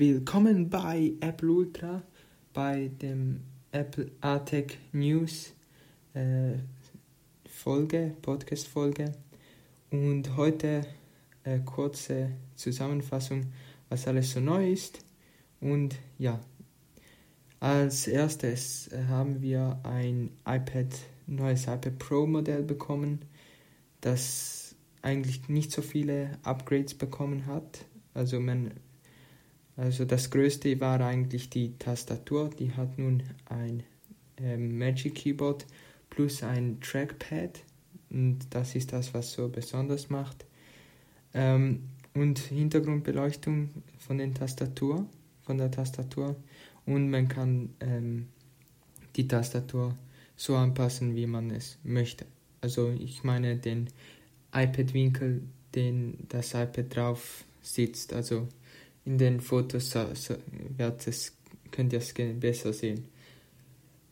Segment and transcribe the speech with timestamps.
[0.00, 2.04] Willkommen bei Apple Ultra,
[2.54, 3.40] bei dem
[3.72, 5.52] Apple ATEC News
[6.14, 6.52] äh,
[7.48, 9.12] Folge, Podcast Folge.
[9.90, 10.86] Und heute
[11.42, 13.46] äh, kurze Zusammenfassung,
[13.88, 15.00] was alles so neu ist.
[15.60, 16.38] Und ja,
[17.58, 20.94] als erstes haben wir ein iPad,
[21.26, 23.24] neues iPad Pro Modell bekommen,
[24.00, 27.84] das eigentlich nicht so viele Upgrades bekommen hat.
[28.14, 28.70] Also man
[29.78, 33.84] also das größte war eigentlich die Tastatur, die hat nun ein
[34.36, 35.66] ähm, Magic Keyboard
[36.10, 37.60] plus ein Trackpad
[38.10, 40.44] und das ist das, was so besonders macht.
[41.32, 45.06] Ähm, und Hintergrundbeleuchtung von den Tastatur,
[45.42, 46.34] von der Tastatur
[46.84, 48.26] und man kann ähm,
[49.14, 49.96] die Tastatur
[50.34, 52.26] so anpassen, wie man es möchte.
[52.60, 53.90] Also ich meine den
[54.52, 55.42] iPad-Winkel,
[55.76, 58.12] den das iPad drauf sitzt.
[58.12, 58.48] Also
[59.08, 60.34] in den Fotos so, so,
[61.06, 61.34] es,
[61.70, 63.06] könnt ihr es besser sehen.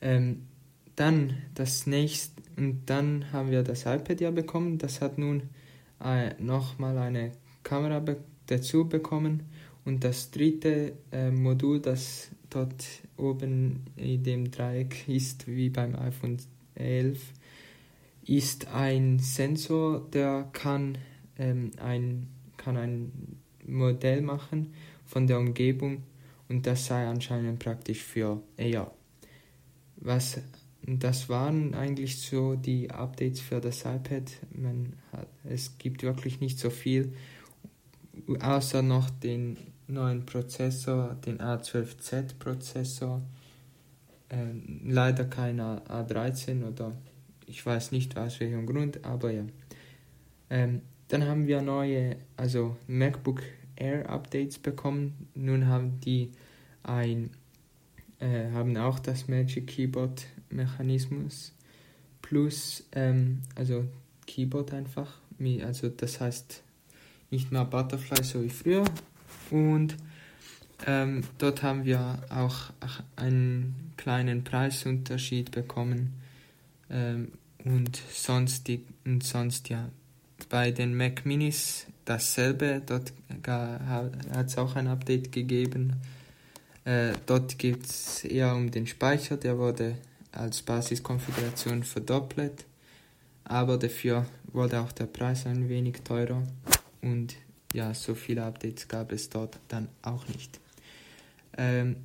[0.00, 0.46] Ähm,
[0.96, 4.78] dann das nächste, und dann haben wir das iPad ja bekommen.
[4.78, 5.50] Das hat nun
[6.02, 9.42] äh, nochmal eine Kamera be dazu bekommen.
[9.84, 12.86] Und das dritte äh, Modul, das dort
[13.18, 16.38] oben in dem Dreieck ist, wie beim iPhone
[16.74, 17.20] 11,
[18.24, 20.96] ist ein Sensor, der kann,
[21.38, 24.72] ähm, ein, kann ein Modell machen
[25.04, 26.02] von der Umgebung
[26.48, 28.92] und das sei anscheinend praktisch für AR.
[29.96, 30.40] Was
[30.86, 34.30] das waren eigentlich so die Updates für das iPad.
[34.52, 37.12] Man hat, es gibt wirklich nicht so viel,
[38.40, 39.56] außer noch den
[39.88, 43.20] neuen Prozessor, den A12Z Prozessor.
[44.28, 44.52] Äh,
[44.84, 46.92] leider kein A13 oder
[47.46, 49.44] ich weiß nicht aus welchem Grund, aber ja.
[50.50, 53.42] Ähm, dann haben wir neue, also MacBook
[53.76, 55.28] Air Updates bekommen.
[55.34, 56.32] Nun haben die
[56.82, 57.30] ein,
[58.18, 61.52] äh, haben auch das Magic Keyboard Mechanismus
[62.22, 63.84] plus, ähm, also
[64.26, 65.20] Keyboard einfach,
[65.62, 66.62] also das heißt
[67.30, 68.84] nicht mehr Butterfly so wie früher.
[69.50, 69.96] Und
[70.86, 72.72] ähm, dort haben wir auch
[73.16, 76.14] einen kleinen Preisunterschied bekommen.
[76.90, 77.32] Ähm,
[77.64, 79.88] und sonst die, und sonst ja
[80.48, 82.82] bei den Mac Minis dasselbe.
[82.84, 83.12] Dort
[83.46, 85.94] hat es auch ein Update gegeben.
[86.84, 89.96] Äh, dort geht es eher um den Speicher, der wurde
[90.30, 92.64] als Basiskonfiguration verdoppelt,
[93.44, 96.42] aber dafür wurde auch der Preis ein wenig teurer
[97.02, 97.34] und
[97.72, 100.60] ja, so viele Updates gab es dort dann auch nicht.
[101.58, 101.96] Ähm,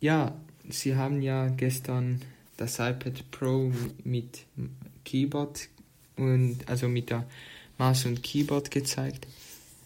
[0.00, 0.36] ja,
[0.68, 2.22] sie haben ja gestern
[2.56, 3.72] das iPad Pro
[4.04, 4.44] mit
[5.04, 5.68] Keyboard
[6.16, 7.26] und also mit der
[7.78, 9.26] Maus und Keyboard gezeigt.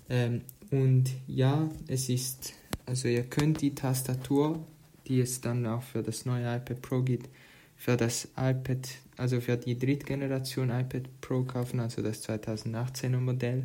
[0.08, 2.54] Ähm, und ja, es ist,
[2.86, 4.64] also ihr könnt die Tastatur,
[5.06, 7.28] die es dann auch für das neue iPad Pro gibt,
[7.76, 13.62] für das iPad, also für die Drittgeneration iPad Pro kaufen, also das 2018er Modell.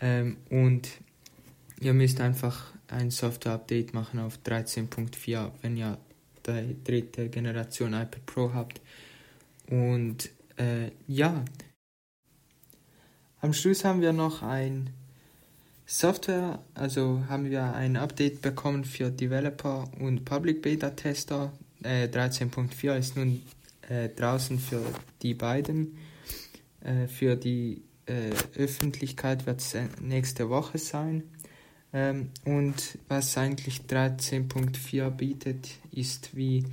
[0.00, 0.88] Ähm, und
[1.80, 5.98] ihr müsst einfach ein Software-Update machen auf 13.4, wenn ihr
[6.46, 8.80] die dritte Generation iPad Pro habt.
[9.68, 11.44] Und äh, ja,
[13.42, 14.90] am Schluss haben wir noch ein
[15.84, 21.52] Software, also haben wir ein Update bekommen für Developer und Public Beta Tester.
[21.82, 23.42] Äh, 13.4 ist nun
[23.88, 24.82] äh, draußen für
[25.22, 25.98] die beiden.
[26.82, 31.24] Äh, für die äh, Öffentlichkeit wird es äh, nächste Woche sein.
[31.92, 36.64] Ähm, und was eigentlich 13.4 bietet, ist wie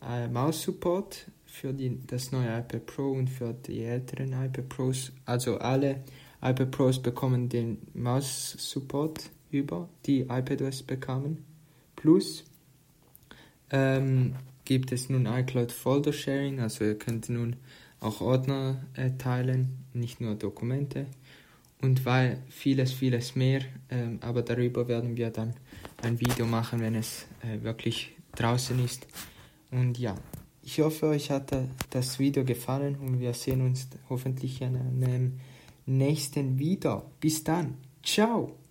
[0.00, 5.12] äh, Maus-Support für die, das neue iPad Pro und für die älteren iPad Pros.
[5.24, 6.02] Also alle
[6.42, 11.44] iPad Pros bekommen den Maus-Support über, die iPadOS bekamen.
[11.94, 12.44] Plus
[13.70, 14.34] ähm,
[14.64, 17.54] gibt es nun iCloud Folder Sharing, also ihr könnt nun
[18.00, 21.06] auch Ordner äh, teilen, nicht nur Dokumente.
[21.80, 23.60] Und weil vieles, vieles mehr,
[23.90, 25.54] ähm, aber darüber werden wir dann
[26.02, 29.06] ein Video machen, wenn es äh, wirklich draußen ist.
[29.70, 30.16] Und ja,
[30.64, 31.52] ich hoffe, euch hat
[31.90, 35.40] das Video gefallen und wir sehen uns hoffentlich in einem
[35.86, 37.04] nächsten wieder.
[37.20, 37.76] Bis dann.
[38.02, 38.63] Ciao.